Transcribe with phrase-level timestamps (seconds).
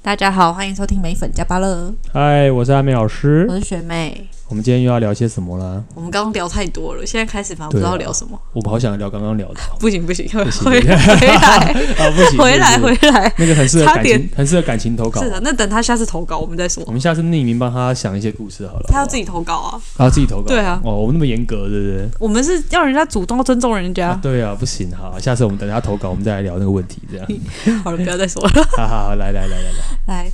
[0.00, 1.92] 大家好，欢迎收听美粉加芭乐。
[2.12, 4.28] 嗨，我是阿美老师，我是学妹。
[4.48, 5.84] 我们今天又要聊些什么了？
[5.94, 8.34] 我们刚刚聊太多了，现在开始反正不知道聊什么。
[8.34, 9.60] 啊、我们好想聊刚刚聊的。
[9.78, 12.10] 不行不行，不行回来回来啊！
[12.10, 13.30] 不行，回来回来。
[13.36, 15.22] 那个很适合感情，很适合感情投稿。
[15.22, 16.82] 是的，那等他下次投稿，我们再说。
[16.86, 18.86] 我们下次匿名帮他想一些故事好了。
[18.88, 19.80] 他要自己投稿啊！
[19.98, 20.46] 他要自己投稿。
[20.46, 20.80] 对啊。
[20.82, 22.08] 哦，我们那么严格，对不对？
[22.18, 24.08] 我们是要人家主动尊重人家。
[24.12, 25.12] 啊对啊，不行哈！
[25.20, 27.26] 下次我们等他投稿，我们再来聊那个问题，这样。
[27.84, 28.64] 好了，不要再说了。
[28.78, 29.70] 好好好，来来来来
[30.06, 30.32] 来来。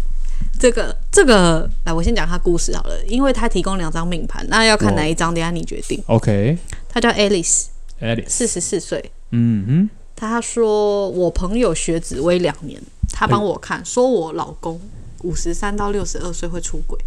[0.59, 6.02] 这个这个，来，我先讲他故事好了，因为他提供两张命盘，那要看哪一张，等下你决定。
[6.06, 6.56] OK。
[6.88, 9.12] 他叫 Alice，Alice，四十四岁。
[9.30, 9.91] 嗯哼。
[10.16, 12.80] 他说我朋友学紫薇两年，
[13.12, 14.80] 他帮我看，说我老公
[15.23, 16.98] 五十三到六十二岁会出轨。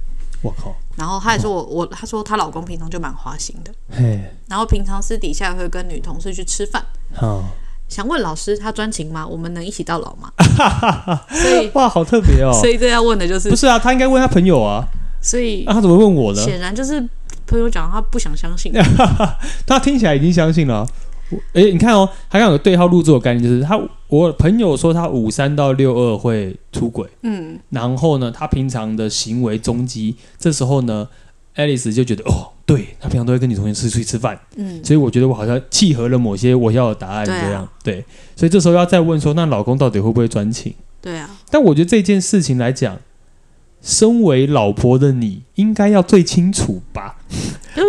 [0.41, 0.75] 我靠。
[0.97, 3.73] 然后他也说我我，他说她老公平常就蛮花心的。
[3.89, 4.21] 嘿。
[4.47, 6.85] 然后平常私底下会跟女同事去吃饭。
[7.87, 7.95] 好。
[7.97, 9.25] 想问老师，他专情吗？
[9.25, 10.31] 我们能一起到老吗？
[11.31, 12.51] 所以哇，好特别哦！
[12.61, 13.79] 所以这要问的就是，不是啊？
[13.79, 14.85] 他应该问他朋友啊。
[15.21, 16.41] 所以那、啊、他怎么问我呢？
[16.41, 17.01] 显然就是
[17.47, 18.71] 朋友讲，他不想相信。
[19.65, 20.87] 他听起来已经相信了。
[21.53, 31.07] 哎，你看哦，他刚有对号入座的概念，就是他我朋友说他五三到六二会出轨，嗯，然后呢，他平常的行为踪迹，这时候呢。
[31.57, 38.05] Alice 就觉得哦，对，她平常都会跟女同学出去吃饭，嗯，所以我觉得我好像契合了某些我要的答案这样，对，啊、对，
[38.35, 40.73] 所以这时候要再问说，那老公到底会不会专情？
[41.01, 42.99] 对啊，但我觉得这件事情来讲，
[43.81, 47.17] 身为老婆的你应该要最清楚吧？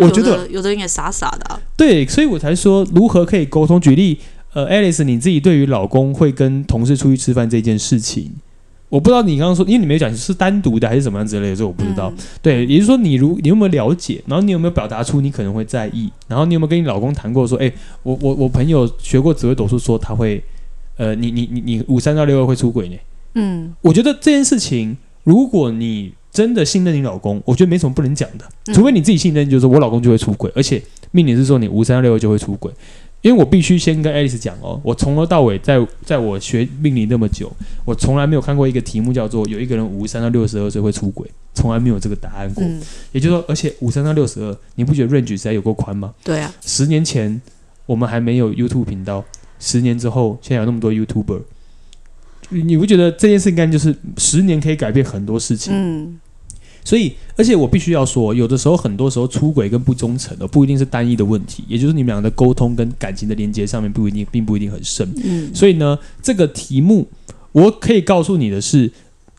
[0.03, 3.81] 我觉得有的人也傻傻的、啊，对，所以我才说如何可以沟通。
[3.81, 4.19] 举例，
[4.53, 8.33] 呃，Alice，你自己对于老公会跟同事出去吃饭这件事情。
[8.89, 12.11] 我不知道你刚刚说，因为你没有讲是单独的还是怎么样之类的，这我不知道。
[12.17, 17.71] 嗯、对，也就是说，你如你有没有了解，然后你有没有表达出你可能会在意，然后你有没有跟你老公谈过说，哎，
[18.03, 20.43] 我我我朋友学过紫微斗数，说他会，
[20.97, 22.97] 呃，你你你你五三到六二会出轨呢？
[23.35, 32.73] 嗯，我觉得这件事情，如果你真的信任你老公，我觉得没什么不能讲的，除非你自己信任，就是我老公就会出轨，而且命理是说你五三到六二就会出轨。
[33.21, 37.51] 因为我必须先跟 Alice 讲哦，我从头到尾在在我学命理那么久，
[37.85, 42.63] 我从来没有看过一个题目叫做有一个人五十三到六十二岁会出轨，从来没有这个答案过。
[42.63, 42.81] 嗯、
[43.11, 46.15] 也就是说，而且五十三到六十二，你不觉得 range 实在有够宽吗？
[46.23, 46.55] 对啊。
[46.65, 47.41] 十年前
[47.87, 49.25] 我们还没有 YouTube 频道，
[49.59, 51.41] 十年之后现在有那么多 YouTuber，
[52.51, 55.73] 你不觉得这件事应该就是十年可以改变很多事情？
[55.75, 56.21] 嗯。
[56.89, 65.07] 所以，而且我必须要说，有的时候，很多时候出轨跟不忠诚的不一定是单一的问题，也就是你们俩的沟通跟感情的连接上面不一定，并不一定很深。
[65.23, 67.07] 嗯，所以呢，这个题目
[67.53, 68.91] 我可以告诉你的是。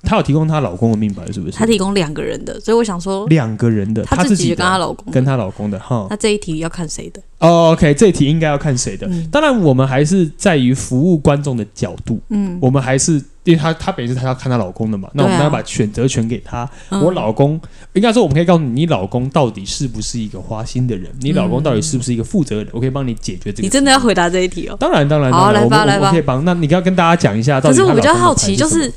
[0.04, 1.58] 她有提供她老公的命盘是不是？
[1.58, 6.08] 她提供两个人的，所以我想说两个人的，她自己跟她老公，跟她老公的哈。
[6.10, 7.22] 那这一题要看谁的？
[7.40, 9.08] 哦，OK，这一题应该要看谁的。
[9.08, 12.20] 嗯、当然，我们还是在于服务观众的角度。
[12.30, 13.14] 嗯，我们还是
[13.46, 16.70] 因为她她本身她要看她老公的嘛，那我们要把选择权给她。
[16.90, 17.62] 啊、我老公、嗯、
[17.94, 21.10] 应该说，我们可以告诉你，你老公到底是不是一个花心的人？
[21.22, 22.68] 你老公到底是不是一个负责人？
[22.74, 23.62] 我可以帮你解决这个。
[23.62, 24.76] 你真的要回答这一题哦？
[24.78, 26.44] 当然，当然，好，来吧，我来吧，我可以帮。
[26.44, 28.92] 那你要跟大家讲一下，到底可是我比较好奇，就是。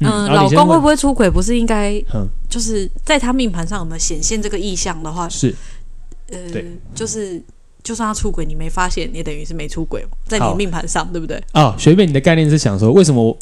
[0.00, 1.30] 嗯，老公会不会出轨？
[1.30, 2.02] 不是应该，
[2.48, 5.54] 就是在他命盘上有没有显现这个意向的话，是，
[6.30, 6.38] 呃，
[6.94, 7.42] 就是
[7.82, 11.42] 就算他出轨，你没发现，也等于是没出轨，在你的命盘上，对不对？
[11.52, 13.36] 啊，学妹，你的概念是想说，为什么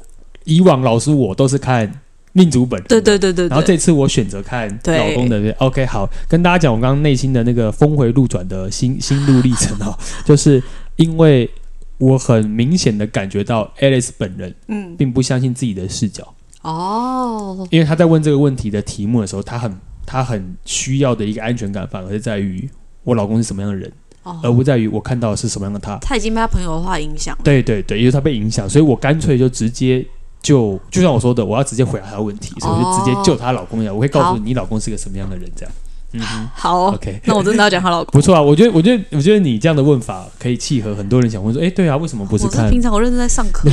[0.44, 1.90] 以往老师我都是看
[2.32, 10.62] 命主本人，对对对对，然后这次我选择看老公的，OK，好，跟大家讲我刚刚内心的那个峰回路转的心 心路历程哦，就是
[10.96, 11.50] 因为
[11.98, 16.34] 我很明显的感觉到 Alice 本人，嗯，并不相信自己的视角。
[16.64, 19.72] 哦，因为他在问这个问题的题目的时候，他很
[20.06, 22.68] 他很需要的一个安全感，反而是在于
[23.04, 23.92] 我老公是什么样的人，
[24.22, 25.98] 哦、而不在于我看到的是什么样的他。
[25.98, 27.42] 他已经被他朋友的话影响了。
[27.44, 30.04] 对对对，因为他被影响，所以我干脆就直接
[30.42, 35.74] 就就像我说的，我要直接回答他的问题，所以我就直接就她老公一样，我会告诉你，你老公是个什么样的人，这样。
[36.14, 38.12] 嗯，好，OK，那我真的要讲她老公。
[38.12, 42.62] 不错啊，我觉得，我觉得，我觉得你这样的问法可以契合很多人想问说，哎，对啊，为什么不是看？
[42.62, 43.68] 我是平常我认真在上课。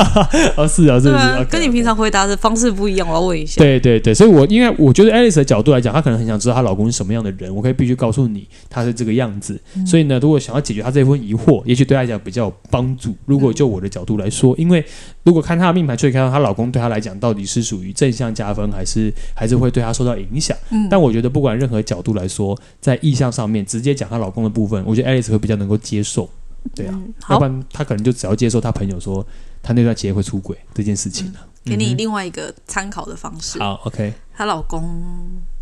[0.56, 1.44] 哦，是啊，是不是？
[1.50, 3.60] 跟你平常回答的方式不一样，我要问一下。
[3.60, 9.60] 对对对，所以，我因为我觉得 Alice 的角度来讲，她可能很想知道她老公是什么样的人，我可以必须告诉你，他是这个样子。
[9.86, 13.14] 所以呢，如果想要解决她这份疑惑，也许对她来讲比较有帮助。
[13.26, 14.84] 如果就我的角度来说，因为
[15.24, 20.56] 如果看她的命盘，就可以看到她老公对她来讲到底是属于正向加分，还是还是会对她受到影响。
[20.70, 22.58] 嗯，但我觉得不管任何角度来说。
[22.80, 26.28] 在意向上面直接讲她老公的部分，我觉得 Alice 会比较能够接受，
[26.74, 29.26] 对啊，嗯、要不然她可能就只要接受她朋友说
[29.62, 31.40] 她那段结会出轨这件事情了。
[31.64, 33.58] 嗯、给你另外一个参考的方式。
[33.58, 34.12] 好，OK。
[34.34, 34.82] 她老公，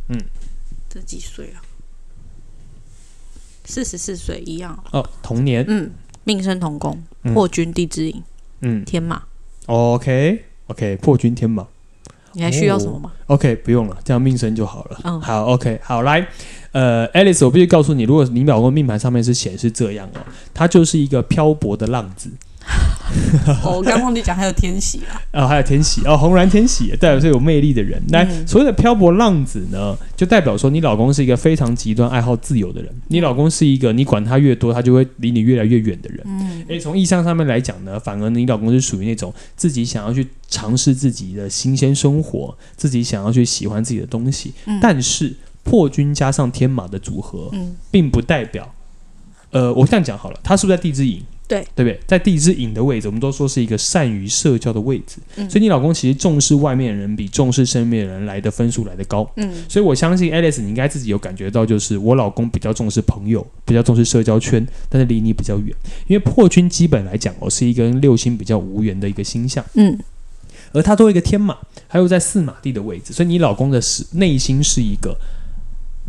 [0.09, 0.19] 嗯，
[0.89, 1.63] 这几岁啊？
[3.65, 5.91] 四十四岁一样哦，同年，嗯，
[6.25, 7.01] 命生同工，
[7.35, 8.23] 破军地支寅，
[8.63, 9.23] 嗯，天马。
[9.67, 11.69] OK，OK，破军天马。
[12.33, 15.01] 你还需要什么吗、哦、？OK，不用了，这样命生就好了。
[15.05, 16.27] 嗯，好，OK，好，来，
[16.73, 20.21] 呃，Alice，我必须告诉你，如果你老公命盘上面是显示这样哦，
[20.55, 22.31] 他就是一个漂泊的浪子。
[23.65, 25.21] 哦、我刚忘记讲，还有天喜啊！
[25.33, 28.01] 哦，还有天喜哦，红鸾天喜代表是有魅力的人。
[28.09, 32.93] 那、嗯、所谓的漂泊浪子呢，就代表说你老公是一个非常极端爱好自由的人。
[33.09, 36.21] 你老公是一个你管他越多，他就会离你越来越远的人。
[36.25, 44.53] 嗯，诶，从意向上面来讲呢，反而你老公是属于那种自己想要去尝试自己的新鲜生活，自己想要去喜欢自己的东西。
[44.67, 45.35] 嗯、但是
[45.65, 48.73] 破军加上天马的组合，嗯，并不代表，
[49.51, 51.21] 呃，我这样讲好了，他是不是在地支寅？
[51.51, 51.99] 对，对不对？
[52.07, 59.29] 在地支寅的位置，我们都说是一个善于社交的位置，嗯、所以你老公其实重视外面的人比重视身边的人来的分数来的高。
[59.35, 65.75] 嗯，所以我相信 Alice，你应该自己有感觉到，就是我老公比较重视朋友，比较重视社交圈，但是离你比较远。
[66.07, 69.65] 因为破军基本来讲哦，是一个跟六星比较无缘的一个星象。
[69.75, 69.99] 嗯，
[70.73, 71.57] 而他作为一个天马，
[71.89, 75.17] 还有在四马地的位置，所以你老公的是内心是一个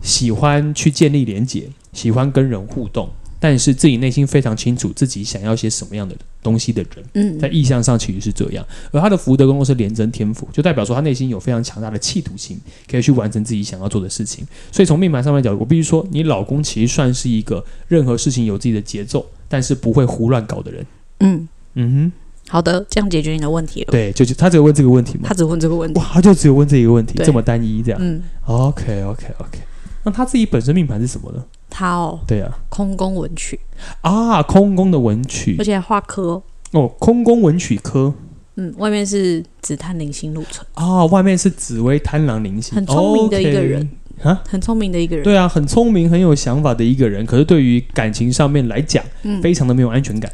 [0.03, 3.09] 喜欢去建立连结，喜欢跟人互动。
[3.43, 8.63] 但是自己内心非常清楚自己想要些什么样的东西的人，嗯，在意向上其实是这样。
[8.91, 12.55] 而他的福德宫是廉贞天府，就代表说他内心有非常强大的企图心，
[12.87, 14.45] 可以去完成自己想要做的事情。
[14.71, 20.85] 所以从命盘上面讲，我必须说，你老公其实算是一个任何事情有自己的节奏，但是不会胡乱搞的人。
[21.21, 22.11] 嗯嗯哼，
[22.47, 23.91] 好的，这样解决你的问题了。
[23.91, 25.23] 对，就他只有问这个问题吗？
[25.23, 27.99] 他只问这个问题，哇，他就只有问这一个问题，这么单一这样。
[27.99, 29.59] 嗯，OK OK OK，
[30.03, 31.43] 那他自己本身命盘是什么呢？
[31.71, 33.59] 他哦，对啊，空宫文曲。
[34.01, 36.43] 啊，空宫的文曲，而且还画科。
[36.73, 38.13] 哦，空宫文曲科，
[38.57, 43.89] 嗯，外面是紫贪零星禄存啊，外面是紫薇贪狼零星，很聪明的一个人。
[44.21, 50.31] 啊，很聪明的一个人，对啊，很聪明，很有想法的一个人，可是对于感情上面来讲，嗯，非常的没有安全感。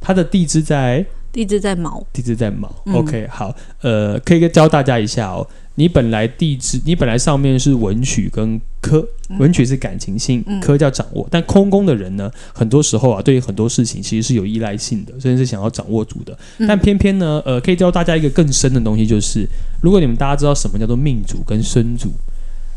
[0.00, 5.46] 他的地支在地支在卯，地支在卯，OK，好，呃，可以教大家一下哦。
[5.74, 9.06] 你本来地支，你本来上面是文曲跟科，
[9.38, 11.28] 文曲是感情性，科叫掌握。
[11.30, 16.36] 但空宫的人呢，很多时候啊，对于很多事情其实是有依赖性的，甚至是想要掌握住的。
[16.66, 19.46] 但偏偏呢，呃，可以教大家一个更深的东西，就是
[19.80, 22.10] 如果你们大家知道什么叫做命主跟身主，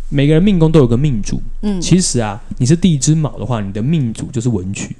[0.10, 1.42] 每个人命宫都有个命主。
[1.64, 4.96] 嗯，其实啊，你是地支卯的话，你的命主就是文曲。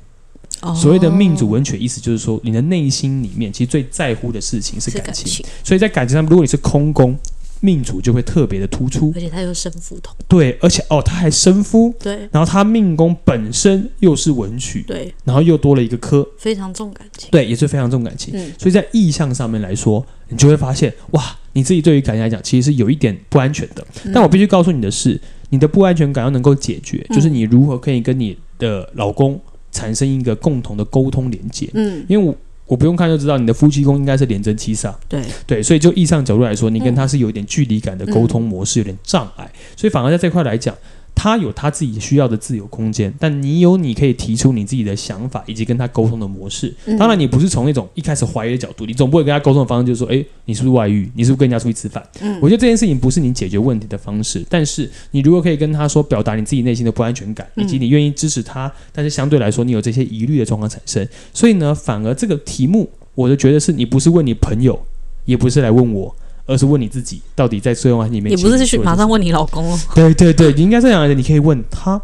[0.76, 5.46] 所谓的命主文曲，意思就是说，你的内心里面其实最在乎的事情是感情。
[5.64, 7.18] 所以在感情上，如果你是空宫。
[7.64, 10.12] 命主就会特别的突出，而且他又身夫同。
[10.28, 11.94] 对，而且哦，他还身夫。
[12.00, 14.84] 对，然后他命宫本身又是文曲。
[14.88, 17.30] 对，然后又多了一个科，非常重感情。
[17.30, 18.34] 对，也是非常重感情。
[18.36, 21.24] 嗯，所以在意向上面来说，你就会发现哇，
[21.54, 23.86] 你自己对于感情来讲，其实是有一点不安全的。
[24.06, 29.40] 嗯，但我必须告诉你的是，你的不安全感要能够解决，就是你如何可以跟你的老公
[29.72, 31.70] 产生一个共同的沟通连接。
[31.74, 32.36] 嗯，因为我。
[32.68, 34.96] 我不用看就知道，你的夫妻宫应该是连贞七煞。
[35.10, 40.74] 对对，所以就意象角度来说，你跟他是有一点距离感的沟通模式，有点障碍，所以反而在这块来讲。
[41.14, 46.74] 他有他自己需要的自由空间，但你有你可以提出你自己的想法以及跟他沟通的模式。
[46.98, 51.10] 当然，你不是从那种一开始怀疑的角度，你总不会跟他沟通的方式就是说：“诶，你是不是外遇？
[51.16, 54.44] 你是不是跟人家出去吃饭？”嗯，我觉得这件事情不是你解决问题的方式。
[54.50, 64.80] 但是，你如果可以跟他说，表达你自己内心的不安全感，以及你愿意支持他，但是相对来说，你有这些疑虑的状况产生，所以呢，反而这个题目，我就觉得是你不是问你朋友，
[65.26, 66.16] 也不是来问我。
[66.46, 69.80] 而是问你自己，到底在这段关系里面，你不是去马上问你老公哦？
[69.96, 72.02] 对对对，你应该这样，你可以问他。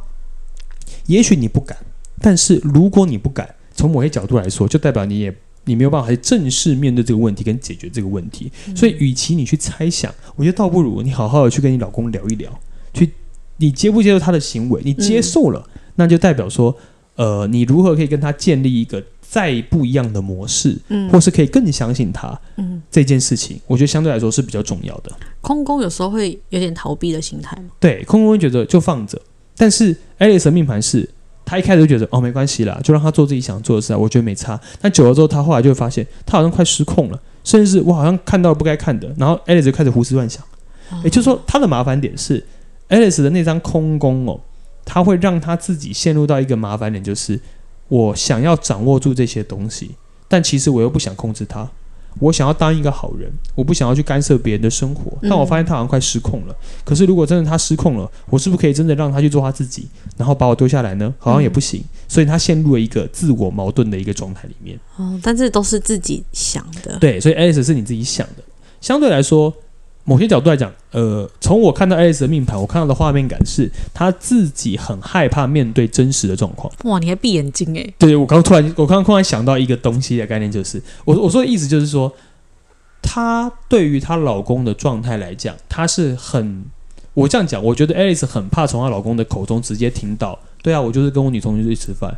[1.08, 1.78] 也许你不敢，
[2.22, 8.52] 但是如果你不敢，从某些角度来说，就代表你也你没有办法去正式面对这个问题跟解决这个问题。
[8.68, 12.60] 嗯、所以，与其你去猜想，我觉得倒不如你好好的去跟你老公聊一聊，
[12.94, 13.12] 去
[13.58, 14.82] 你接不接受他的行为？
[14.84, 16.76] 你接受了，嗯、那就代表说，
[17.16, 19.04] 呃，你如何可以跟他建立一个。
[19.30, 25.12] 再不一样的模式，嗯，或是可以更相信他，嗯，这件事情，我觉得相对来说是比较重要的。
[25.42, 27.70] 空宫有时候会有点逃避的心态吗？
[27.78, 29.22] 对，空宫会觉得就放着，
[29.58, 31.08] 但是 Alice 的命盘是，
[31.44, 34.60] 他一开始就觉得哦没关系啦，就让他做自己想做的事啊，我觉得没差。
[34.80, 40.42] 但久了之后，他后来就会发现，他好像快失控了，甚至是我好像看到了不该看的，然后 Alice 就开始胡思乱想。
[40.90, 42.42] 哦、也就是说，他的麻烦点是
[42.88, 44.40] Alice 的那张空宫哦，
[44.86, 47.38] 他会让他自己陷入到一个麻烦点，就是。
[47.88, 49.92] 我想要掌握住这些东西，
[50.28, 51.70] 但其实我又不想控制他。
[52.20, 55.16] 我想要当一个好人，我不想要去干涉别人的生活。
[55.22, 56.56] 但我发现他好像快失控了。
[56.84, 61.14] 可是如果真的他失控了，我是不是可以真的让他去做他自己，然后把我丢下来呢？
[61.20, 61.84] 好像也不行。
[62.08, 64.80] 所以他陷入了一个自我矛盾的一个状态里面。
[64.96, 66.98] 哦，但这都是自己想的。
[66.98, 68.44] 对，所以 Alice 是你自己想的。
[68.82, 69.54] 相对来说。
[70.10, 76.72] 某些角度来讲，呃，从我看到 Alice 的命盘，我看到的画面感是，她自己很害怕面对真实的状况。
[76.86, 77.94] 哇，你还闭眼睛诶？
[78.00, 82.10] 对，我刚突然，我刚刚突然想到一个东西的概念，就是我我说的意思就是说，
[83.02, 86.64] 她对于她老公的状态来讲，她是很，
[87.14, 92.16] 我这样讲，我觉得 Alice 很怕从她老公的口中直接听到，对啊，我就是跟我女同学去吃饭，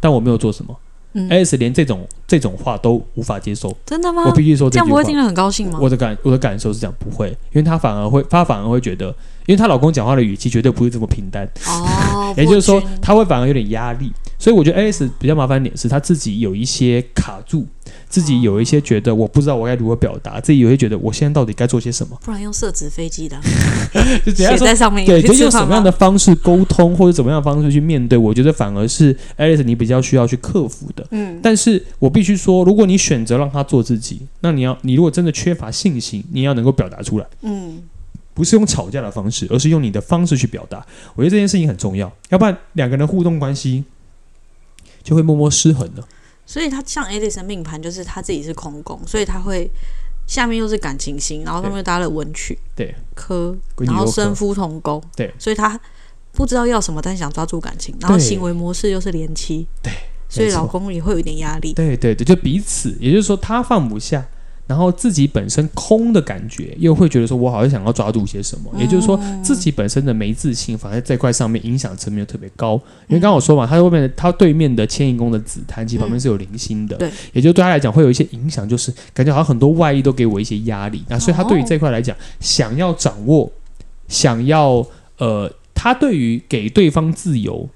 [0.00, 0.76] 但我没有做什么。
[1.14, 4.24] 嗯，Alice 连这种这种话都无法接受，真的吗？
[4.26, 5.78] 我必须说这，这样不会听得很高兴吗？
[5.80, 9.06] 我的感我的感受是这样，不会，因为她反而会，她反而会觉得，
[9.46, 14.12] 因为她老公讲话的语气绝对不会这么平淡哦， 也就是说，她会反而有点压力。
[14.38, 17.66] 所以我觉得 Alice 比较麻烦的点是，她自己有一些卡住，
[18.08, 22.18] 自己有一些觉得我不知道我该如何表达，自己有些觉得我现在到底该做些什么。
[22.24, 23.38] 不然用色纸飞机的，
[24.34, 25.04] 写在上面。
[25.04, 31.06] 对，就用什么样的方式沟通，或者怎么样的方式去面对，我觉得反而是 Alice 你比较需要去克服的。
[31.10, 37.26] 嗯，但是我必须说，如果你选择让他做自己，那你要，你如果真的缺乏信心，你要能够表达出来。
[37.42, 37.82] 嗯，
[38.32, 40.84] 不是用吵架的方式，而是用你的方式去表达。
[41.14, 43.84] 我觉得这件事情很重要，要不然两个人的互动关系。
[45.00, 46.06] 就会默默失衡了，
[46.48, 49.70] 所以他像 Alice 命盘，就是他自己是空宫，所以他会
[50.26, 55.78] 下面又是感情星，然后上面又搭了文曲，对，科，然后身夫同宫，对，所以他
[56.32, 59.92] 不知道要什么，但想抓住感情，然后行为模式又是连妻，对，
[60.26, 64.26] 所以老公也会有一点压力，对对对，就彼此，也就是说他放不下。
[64.68, 68.70] 然后自己本身空的感觉，又会觉得说，我好像想要抓住些什么。
[68.74, 72.74] 嗯、也就是说，自己本身的没自信，反而在这块上面影响层面又特别高。
[73.08, 81.02] 因为刚刚我说嘛，他外面他对面的迁移宫的紫檀，其实旁边是有零星的，也就对他来讲会有一些影响，就是感觉好像很多外力都给我一些压力。
[81.08, 83.50] 那所以他对于这块来讲，想要掌握，
[84.06, 87.66] 想要呃，他对于给对方自由。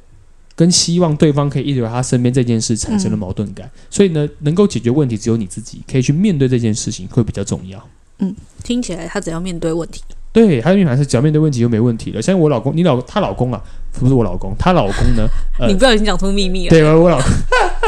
[0.54, 7.82] 跟希望对方可以一直在他身边这件事产生了矛盾感，嗯、所以呢，能够解决问题只有你自己，可以去面对这件事情会比较重要。
[8.18, 12.22] 嗯，听起来他只要面对问题，对，他的命盘是只要面对问题就没问题了。
[12.22, 13.60] 像我老公，你老他老公啊，
[13.92, 15.26] 不是我老公，他老公呢？
[15.58, 16.70] 呃、你不小心讲出秘密了。
[16.70, 17.26] 对，我老公。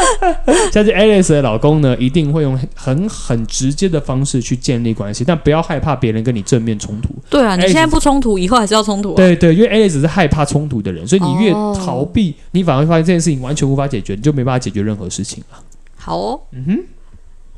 [0.72, 7.14] 像是 Alice 的老公呢，一定会用很很直接的方式去建立关系，但不要害怕别人跟你正面冲突。
[7.30, 9.16] 对啊，你现在不冲突，以后还是要冲突啊。
[9.16, 15.58] 对对，因为 Alice 是害怕冲突的人，所以你越逃避，哦、你反而会发现这件事情完全无法解决，你就没办法解决任何事情了。
[15.96, 16.78] 好哦，嗯哼，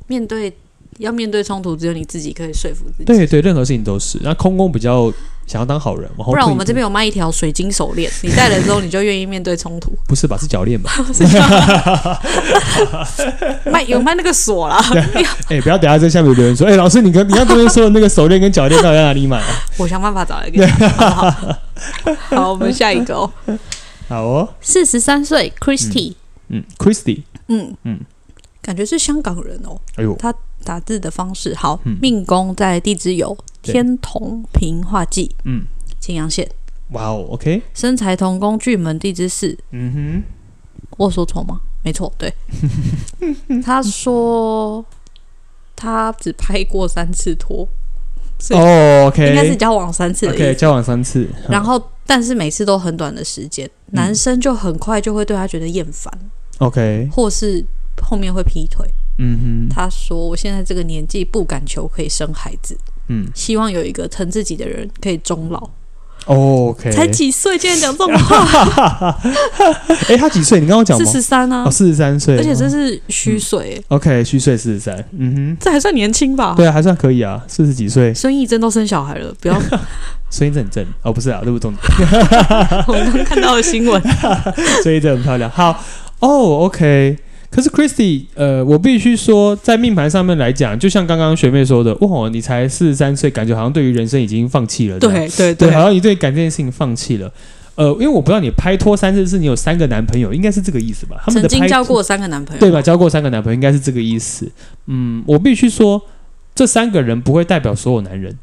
[0.07, 0.52] 面对。
[0.99, 3.05] 要面对冲突，只有你自己可以说服自己。
[3.05, 4.19] 对对，任何事情都是。
[4.23, 5.12] 那空空比较
[5.47, 9.93] 想要当好人，不然我们这边有卖一条水晶手链， 你戴了之后，你就愿意面对冲突。
[10.07, 10.37] 不是吧？
[10.41, 10.91] 是脚链吧？
[13.71, 14.83] 卖有卖那个锁啦。
[15.49, 19.47] 哎，不要等下在下面有留言说，哎，老师，你跟你刚刚说的那个手链跟脚链到底在哪里买啊？
[19.79, 20.67] 我想办法找来给你。
[22.31, 23.31] 好，我们下一个哦。
[24.09, 24.49] 好哦。
[24.61, 26.15] 四十三岁，Christy。
[26.49, 27.23] 嗯，Christy。
[27.49, 28.00] 嗯嗯，
[28.62, 29.79] 感觉是香港人哦。
[29.97, 30.33] 哎呦，他。
[30.66, 31.54] 打字的方式。
[31.54, 35.64] 好，嗯、命宫在地支有天同平化忌，嗯，
[36.00, 36.46] 青阳线，
[36.90, 40.23] 哇哦，OK，身财同宫巨门地支四，嗯哼，
[40.99, 41.61] 我说错吗？
[41.82, 42.35] 没错，对，
[43.64, 44.85] 他说
[45.76, 47.66] 他只拍过三次拖，
[48.50, 56.12] 哦，OK，应该是交往三次，OK，交往三次，然后但是每次都很短的时间，嗯、男生就很快就会对他觉得厌烦
[56.58, 57.64] ，OK，或是
[58.02, 58.85] 后面会劈腿。
[59.18, 62.76] 嗯哼，他说：“我现在这个年纪不敢求可以生孩子，
[63.08, 65.70] 嗯，希望有一个疼自己的人可以终老。
[66.26, 69.16] OK，才几岁，竟然讲这种话？
[70.08, 70.58] 哎，他几岁？
[70.58, 73.80] 你刚刚讲四十三啊，四十三岁，而且这是虚岁。
[73.88, 76.54] OK，虚岁四十三，嗯哼，这还算年轻吧？
[76.56, 78.12] 对啊，还算可以啊，四十几岁。
[78.12, 79.56] 孙艺珍都生小孩了，不要。
[80.28, 82.08] 孙艺珍很正哦，不是啊，对不重点。
[82.88, 84.02] 我刚刚看到的新闻，
[84.82, 85.49] 孙艺珍很漂亮。
[85.49, 85.80] 好
[86.18, 87.16] 哦，OK。”
[87.50, 94.99] 可是 Christy，呃，我必须说，在命盘上面来讲，就像刚刚学妹说的，哇，你才四十三岁，感觉好像对于人生已经放弃了。
[94.99, 97.33] 对对对，对，好像你对感这件事情放弃了。
[97.76, 101.23] 呃，因为我不知道你拍拖三次是你有三个男朋友，应该是这个意思吧？
[101.25, 102.81] 他们曾经交过三个男朋友，对吧？
[102.81, 104.50] 交过三个男朋友，应该是这个意思。
[104.87, 106.03] 嗯，我必须说，
[106.55, 108.37] 这三个人不会代表所有男人。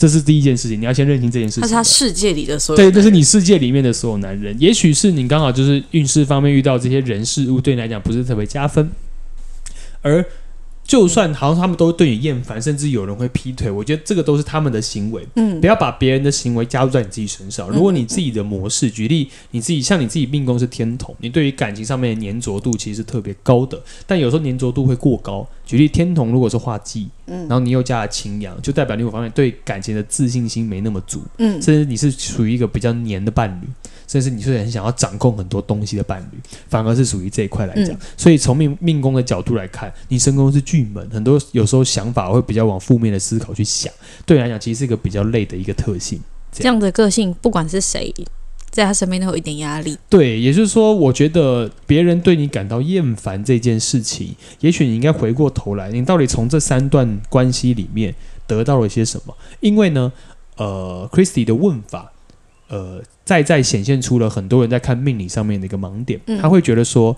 [0.00, 1.60] 这是第一件事情，你要先认清这件事情。
[1.60, 4.56] 他是他世界里的所有对，这是你世界里面的所有男人。
[4.58, 8.90] 也许是你刚好就是运势方面遇到这些人事物，对你来讲不是特别加分，
[10.00, 10.24] 而。
[10.84, 15.24] 就算好像他们都对你厌烦，甚至有人会劈腿，我觉得这个都是他们的行为。
[15.36, 17.70] 嗯，不要把别人的行为加入在你自己身上。
[17.70, 25.46] 如果你自己的模式，举例你自己，像你自己命宫是天同，你对于感情上面的粘着度其实是特别高的，但有时候粘着度会过高。
[25.64, 33.68] 举例天同如果是化忌，嗯，然后你又加了擎羊，就代表你某方面对感情的自信心没那么足，嗯，甚至你是属于一个比较黏的伴侣。
[34.10, 36.38] 甚至你是很想要掌控很多东西的伴侣，
[36.68, 37.94] 反而是属于这一块来讲。
[37.94, 43.92] 嗯、所以从命命宫的角度来看，你身宫是巨门，很多有时候想法会比较往负面的思考去想。
[44.26, 46.20] 对你来讲，其实是一个比较累的一个特性。
[46.50, 48.12] 这样，这样的个性，不管是谁，
[48.70, 49.96] 在他身边都有一点压力。
[50.08, 58.14] 对，也就是说，我觉得别人对你感到厌烦这件事情，也许你应该回过头来，你到底从这三段关系里面
[58.48, 59.36] 得到了些什么？
[59.60, 60.12] 因为呢，
[60.56, 62.12] 呃，Christy 的问法，
[62.68, 63.00] 呃，
[63.30, 67.16] 再再显现出了很多人在看命理上面的一个盲点，他会觉得说，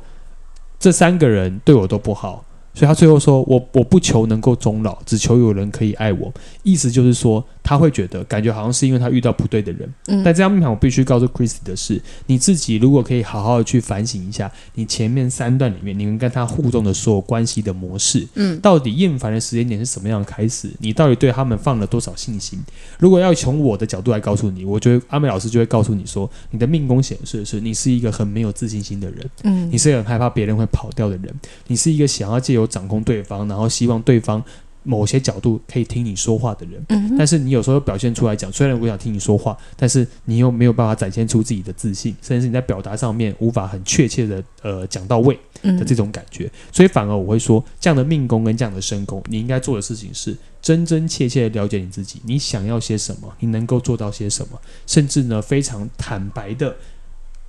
[0.78, 2.45] 这三个人对我都不好。
[2.75, 6.31] 所以他最后说：“我我不求能够终老，只求有人可以爱我。”
[6.64, 9.88] 意思就是说，他会觉得感觉好像是因为他遇到不对的人。
[10.09, 20.69] 嗯，但这张命盘我必须告诉 Chris 的是，你自己如果可以好好的去反省一下，你前面三段里面你们跟他互动的所有关系的模式，嗯，到底厌烦的时间点是什么样的开始？
[20.78, 22.59] 你到底对他们放了多少信心？
[22.99, 31.33] 如果要从我的角度来告诉你，我觉得阿美老师就会告诉你说，你的命宫显示的是你是一个很没有自信心的人，嗯，你是很害怕别人会跑掉的人，
[31.69, 34.42] 你是一个想要借由掌控对方，然后希望对方
[34.82, 36.84] 某些角度可以听你说话的人。
[36.88, 46.50] 嗯，但是你有时候表现出来讲，虽然我想听你说话，但是你又没有办法展现出自己的自信，甚至是你在表达上面无法很确切的呃讲到位的这种感觉。
[46.70, 56.76] 所以反而我会说，这样的命宫跟这样的身宫，你应该做的事情是真真切切的了解你自己，你想要些什么，你能够做到些什么，甚至呢非常坦白的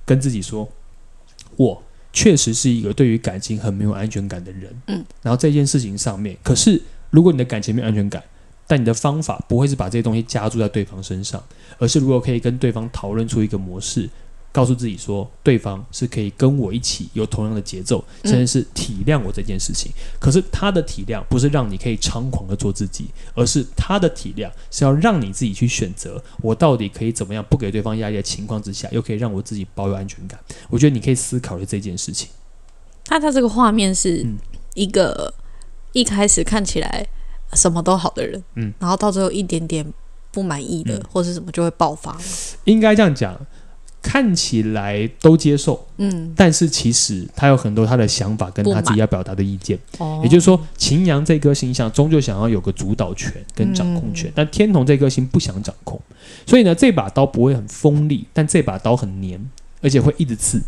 [0.04, 0.68] 跟自己说，
[1.56, 1.82] 我。
[2.16, 6.80] 确实是一个对于感情很没有安全感的人，嗯，然后这件事情上面，可是
[7.14, 8.20] 如果你的感情没有安全感，
[8.66, 11.40] 但你的方法不会是把这些东西加注在对方身上，
[11.78, 14.10] 而是如果可以跟对方讨论出一个模式。
[14.54, 19.90] 告诉自己说，对方是可以跟我一起有同样的节奏，甚至是体谅我这件事情。
[19.96, 30.38] 嗯、可是他的体谅不是让你可以猖狂的做自己，而是他的体谅是要让你自己去选择，我到底可以怎么样不给对方压力的情况之下，又可以让我自己保有安全感。
[30.70, 32.28] 我觉得你可以思考的这件事情。
[33.08, 34.24] 那他这个画面是
[34.74, 35.34] 一个
[35.94, 37.06] 一开始看起来
[37.54, 39.90] 什么都好的人，嗯，然后到最后一点点
[40.30, 42.14] 不满意的、嗯、或是什么就会爆发。
[42.64, 43.34] 应该这样讲。
[44.06, 55.98] 看起来都接受，嗯，但是其实他有很多他的想法跟他自己要表达的意见，哦，也就是说，秦阳这颗星象终究想要有个主导权跟掌控权，嗯，但天童这颗星不想掌控，
[56.46, 59.42] 所以呢，这把刀不会很锋利，但这把刀很黏，
[59.80, 60.60] 而且会一直刺，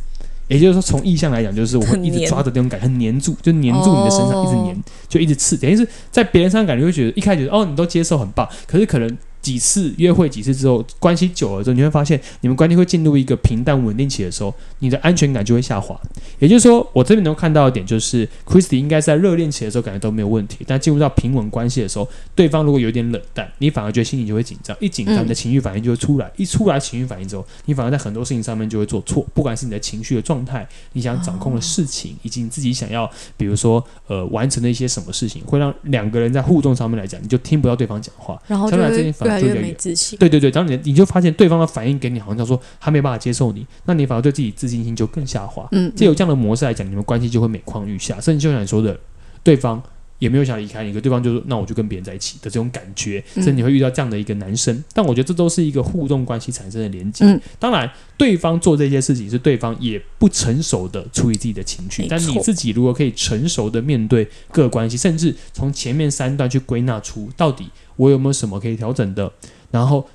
[0.48, 4.76] 也就是说，从意象来讲，就是我会一直抓着这种感觉，很黏住，就黏住你的身上，一直黏，
[5.08, 9.18] 就一直刺，等于是在别人身上感觉会觉得一开始哦，你都接受很棒，可是可能。
[9.46, 15.96] 几次约会几次之后，关系久了之后，你会发现你们关系会进入一个平淡稳定期的时候，你的安全感就会下滑。
[16.40, 40.18] 也就是说，我这边能够看到一点就是，Christy 应该是在热恋期的时候感觉都没有问题，但进入到平稳关系的时候，对方如果有点冷淡，你反而觉得心里就会紧张，一紧张你的情绪反应就会出来，一出来情绪反应之后，你反而在很多事情上面就会做错，不管是你的情绪的状态，你想掌控的事情，以及你自己想要，比如说呃完成的一些什么事情，会让两个人在互动上面来讲，你就听不到对方讲话，然后就会越来越没自信。
[40.18, 45.68] 对对对，然后你你就发现对方的反应给你好像叫说他没办法接受你，那你反而对自己自信心就更下滑。
[45.72, 48.98] 嗯，借由这样的模式来讲，你们关系就会每况愈下，甚至就像你说的，
[49.42, 49.82] 对方
[50.18, 54.82] 也没有想离开你，可对方就说那我就跟别人在一起的这种感觉，甚至你会遇到这样的一个男生。
[54.94, 57.24] 但我觉得这都是一个互动关系产生的连接。
[57.24, 69.30] 嗯，当然，对方做这些事情是对方也不成熟的处理自己的情绪，但你自己如果可以成熟的面对各关系，甚至从前面三段去归纳出到底我有没有什么可以调整的。
[69.72, 70.08] 然后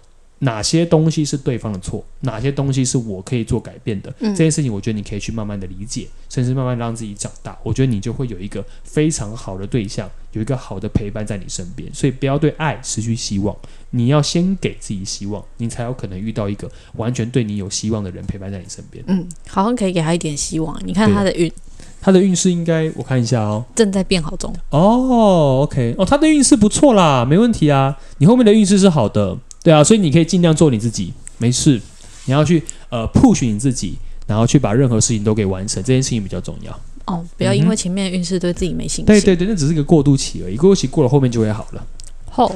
[0.43, 4.12] 哪些东西是对方的错，哪些东西是我可以做改变的？
[4.21, 7.56] 嗯，这件事情我觉得你可以去慢慢的理解，甚至慢慢让自己长大。
[7.62, 11.88] 我觉得你就会有一个非常好的对象，有一个好的陪伴在你身边。
[11.93, 13.56] 所以不要对爱失去希望，
[13.91, 19.04] 你要先给自己希望，你才有可能遇到一个完全对你有希望的人陪伴在你身边。
[19.08, 20.75] 嗯，好像可以给他一点希望。
[20.84, 21.51] 你看他的运，
[22.01, 24.51] 他的运势应该我看一下哦，正在变好中。
[24.71, 27.95] 哦，OK，哦，他的运势不错啦，没问题啊。
[28.17, 29.38] 你后面的运势是好的。
[29.63, 31.80] 对啊，所以你可以尽量做你自己，没事。
[32.26, 33.95] 你要去呃 push 你自己，
[34.28, 36.80] 然后去把任何事情都给完成，这件事情比较重要。
[37.06, 39.06] 哦，不要因为前面的运势对自己没信心。
[39.06, 41.86] 对对对，那只是一个过渡期而已，过渡期过了，后面就会好了。
[42.30, 42.56] 后，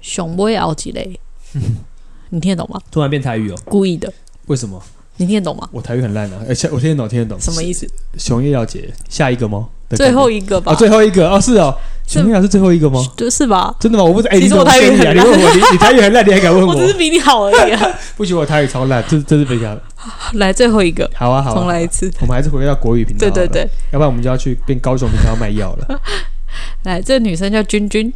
[0.00, 1.18] 熊不也熬几类，
[2.30, 2.80] 你听得懂吗？
[2.90, 4.12] 突然变台语哦，故意的。
[4.46, 4.80] 为什么？
[5.16, 5.68] 你听得懂吗？
[5.72, 7.40] 我台语很烂啊，而且我听得懂，听得懂。
[7.40, 7.88] 什么意思？
[8.16, 9.68] 熊叶要解下一个吗？
[9.90, 10.74] 最后一个吧。
[10.74, 11.76] 最后一个哦，是哦。
[12.06, 13.04] 熊叶是最后一个吗？
[13.16, 13.74] 就是吧。
[13.80, 14.04] 真的吗？
[14.04, 14.34] 我不知道。
[14.34, 16.72] 哎，你说我台语很烂，你问我，你你台语很烂，你还敢问我？
[16.72, 17.84] 我只是比你好而已啊。
[18.16, 19.76] 不行，我台语超烂，这这是非常。
[20.34, 21.10] 来最后一个。
[21.16, 21.54] 好啊，好。
[21.54, 22.08] 重来一次。
[22.20, 23.18] 我们还是回到国语频道。
[23.18, 23.68] 对对对。
[23.90, 26.00] 要不然我们就要去变高雄频道卖药了。
[26.84, 28.12] 来，这个女生叫君君。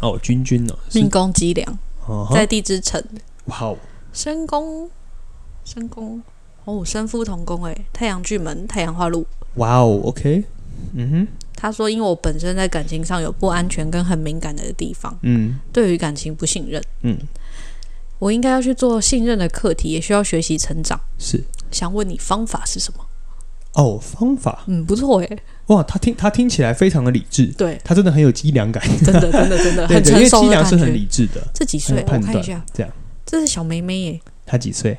[0.00, 0.74] 哦，君君哦。
[0.92, 1.78] 命宫机梁，
[2.34, 3.00] 在地之城。
[3.44, 3.76] 哇哦。
[4.12, 4.90] 申宫，
[5.64, 6.20] 申宫。
[6.64, 9.24] 哦，申夫同宫哎，太阳巨门，太阳化禄。
[9.54, 10.42] 哇哦，OK，
[10.94, 11.28] 嗯哼。
[11.54, 17.16] 他说，因为我本身在感情上有不安全跟很敏感的地方，嗯，对于感情不信任，嗯，
[18.18, 21.00] 我应该要去做信任的课题，也需要学习成长。
[21.18, 21.40] 是，
[21.70, 23.06] 想问你方法是什么？
[23.74, 25.38] 哦，方法，嗯，不错诶。
[25.66, 30.10] 哇，他听他听起来非常的理智，对，他真的很有机良感，真的真的真的 很成熟的感觉。
[30.10, 31.46] 因为机良是很理智的。
[31.54, 32.02] 这几岁？
[32.04, 32.92] 我看一下，这样，
[33.24, 34.20] 这是小妹妹耶。
[34.44, 34.98] 她几岁？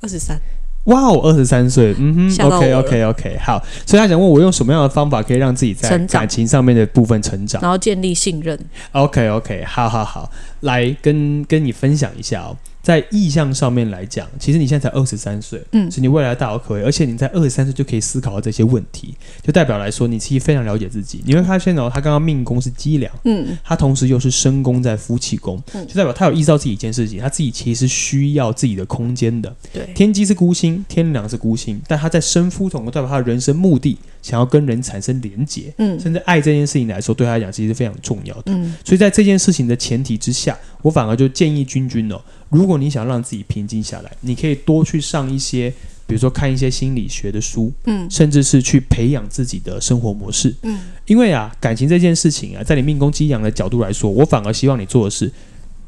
[0.00, 0.40] 二十三。
[0.84, 3.62] 哇哦，二十三岁，嗯哼，OK OK OK，好。
[3.86, 8.58] 所以他想问我用什么样的方法可以让自己在感情上面的部分成长，然后建立信任。
[8.92, 12.56] OK OK，好好好，来跟跟你分享一下哦。
[12.84, 21.22] 在意向上面来讲，其实你现在才二十三岁，嗯，是你未来大有可为，而且你在二十三岁就可以思考到这些问题，就代表来说你其实非常了解自己。
[21.24, 29.50] 你会发现哦，他刚刚命宫是积粮，嗯，他同时又是身宫在夫妻宫，嗯，就代表他有意识到自己一件事情，他自己其实需要自己的空间的。
[29.72, 38.44] 对，天机是孤星，天梁是孤星，但他在身夫同宫，代表他的人生目的想要跟人产生连结，嗯，甚至爱这件事情来说，对他来讲其实是非常重要的。
[38.46, 42.18] 嗯，所以在这件事情的前提之下，我反而就建议君君哦。
[42.48, 45.68] 如果你想让自己平静下来，你可以多去上一些，
[46.06, 55.30] 比如说看一些心理学的书，嗯，甚至是去培养自己的生活模式，嗯，因为啊，感情这件事情啊，在你命宫机梁的角度来说，我反而希望你做的是，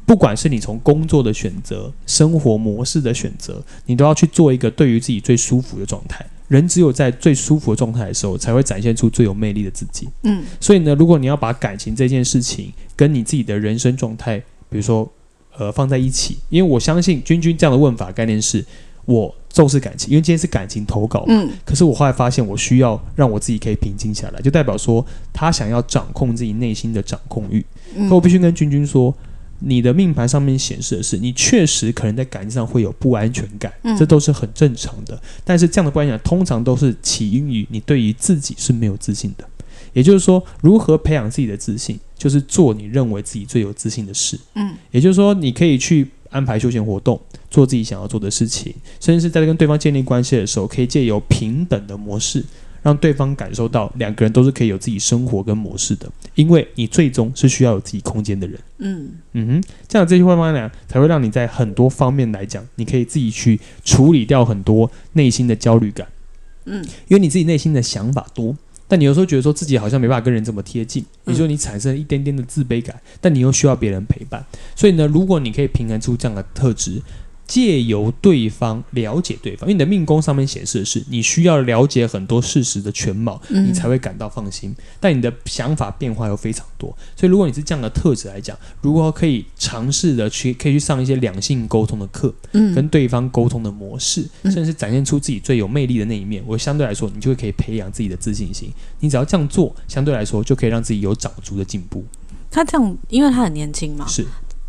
[0.05, 6.23] 不管是你从工作的选择、生活模式的选择，你都要去做一个对于自己最舒服的状态。
[6.47, 10.07] 人只有在最舒服的状态的时候，才会展现出最有魅力的自己。
[10.23, 14.37] 嗯，所以呢，如果你要把感情这件事情跟你自己的人生状态，
[14.69, 15.11] 比如说。
[15.59, 18.63] 呃，放在一起，因为我相信君君这样的问法概念是，
[19.05, 21.25] 我重视感情，因为今天是感情投稿嘛。
[21.29, 21.49] 嗯。
[21.65, 27.65] 可是我后来发现，我需要让我自己可以平静下来，就代表说他想要掌控自己内心的掌控欲。
[27.95, 28.07] 嗯。
[28.07, 29.11] 可我必须跟君君说，
[29.59, 35.19] 你的命盘上面显示的是，你确实可能在感情上会有不安全感，这都是很正常的。
[35.43, 39.47] 但是这样的不安全感通常都是起因于你对于自己是没有自信的。
[39.93, 44.39] 也就是说，如何培养自己的自信，就是做你认为自己最有自信的事。
[44.53, 52.45] 嗯，也就是说，你可以去安排休闲活动，做自己想要做的事情，甚至是在跟对方建立关系的时候，可以借由平等的模式，
[52.87, 56.09] 让对方感受到两个人都是可以有自己生活跟模式的。
[56.35, 58.57] 因为你最终是需要有自己空间的人。
[58.77, 66.07] 嗯嗯哼，这样这句话嘛，呢，才会让你在很多方面来讲，你可以自己去处理掉很多内心的焦虑感。
[66.63, 68.55] 嗯，因为你自己内心的想法多。
[68.87, 74.41] 但你有时候觉得说自己好像没办法跟人这么贴近，也就是你产生一点点的自卑感，但你又需要别人陪伴，
[74.77, 77.01] 所以呢，如果你可以平衡出这样的特质。
[77.47, 84.69] 借由对方了解对方，因为你的命宫上面显示的是你需要了解很多事实的全貌，你才会感到放心。
[84.71, 98.69] 嗯、但你的想法变化又非常多，所以如果你是这样的特质来讲，如果可以尝试的去可以去上一些两性沟通的课，嗯，跟对方沟通的模式，甚至是展现出自己最有魅力的那一面，我相对来说，你就会可以培养自己的自信心。
[98.99, 102.03] 你只要这样做，相对来说就可以让自己有长足的进步。
[102.51, 104.25] 他这样，因为他很年轻嘛，是。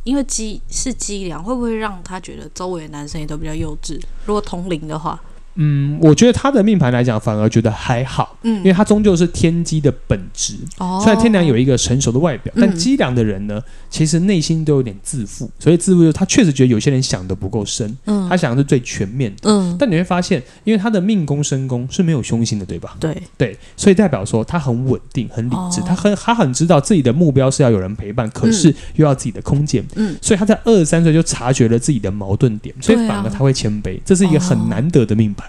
[0.08, 4.00] 因为机是机梁，会不会让他觉得周围的男生也都比较幼稚？
[4.24, 5.20] 如果同龄的话。
[5.60, 10.54] 嗯，我觉得他的命盘来讲，反而觉得还好，嗯，因为他终究是天机的本质。
[10.78, 22.96] 哦，虽然天梁有一个成熟的外表，但机梁的人呢，其实内心都有点自负，所以自负就是他确实觉得有些人想的不够深，嗯，他想的是最全面的，嗯，但你会发现，因为他的命宫身宫是没有凶星的，对吧？
[23.00, 23.20] 对。
[23.36, 35.47] 对，所以代表说他很稳定、很理智，他很他很知道自己的目标是要有人陪伴，可是又要自己的空间，嗯，所以他在二十三岁就察觉了自己的矛盾点，所以反而他会谦卑，这是一个很难得的命盘。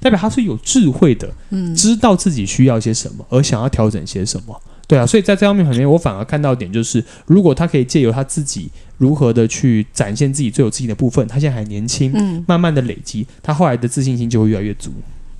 [0.00, 14.90] 代表他是有智慧的，嗯，知道自己需要些什么，而想要调整些什么，对啊，所以在这方面里面，我反而看到一点就是，如果他可以借由他自己如何的去展现自己最有自信的部分，他现在还年轻，嗯，慢慢的累积，他后来的自信心就会越来越足，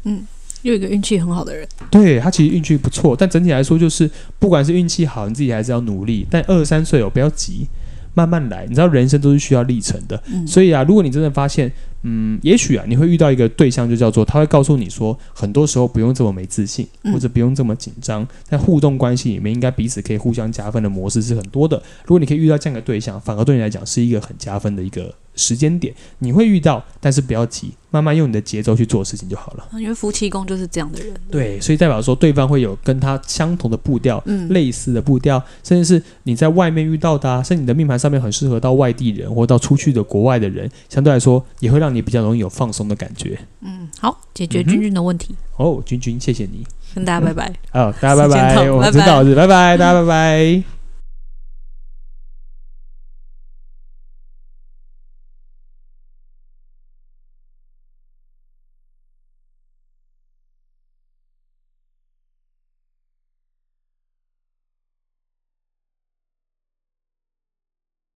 [0.04, 0.22] 嗯，
[0.62, 7.66] 又一个运气很好的人，对，他其实运气不错，但整体来说就是，不管是运气好，你自己还是要努力，但二十三岁哦，不要急，
[8.14, 11.72] 慢慢来，你知道人生都是需要历程的，嗯，所以啊，如果你真的发现。
[12.10, 21.76] 嗯，也许啊，你会遇到一个对象，就叫做他会告诉你说，很多时候不用这么没自信，或者不用这么紧张，在互动关系里面，应该彼此可以互相加分的模式是很多的。
[22.04, 25.92] 如果你可以遇到这样的对象，反而对你来讲是一个很加分的一个时间点。
[26.20, 29.68] 你会遇到，但是不要急，慢慢用你的节奏去做事情就好了。
[29.74, 41.88] 因为夫妻宫就是这样的人，对，所以代表说对方会有跟他相同的步调，嗯，类似的步调，甚至是你在外面遇到的，啊，甚至你的命盘上面很适合到外地人或到出去的国外的人，相对来说也会让。
[41.88, 43.36] 让你比较容易有放松的感觉。
[43.60, 45.34] 嗯，好，解决君君的问题。
[45.56, 46.64] 哦，君君，谢谢你。
[46.94, 47.52] 跟大家拜拜。
[47.72, 48.70] 好，大家拜拜。
[48.70, 50.77] 我知道是，拜拜，大家拜拜。